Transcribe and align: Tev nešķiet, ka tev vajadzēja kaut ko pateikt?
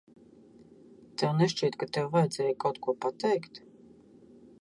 Tev 1.23 1.35
nešķiet, 1.41 1.77
ka 1.83 1.87
tev 1.97 2.09
vajadzēja 2.15 2.55
kaut 2.65 2.79
ko 2.87 2.97
pateikt? 3.07 3.61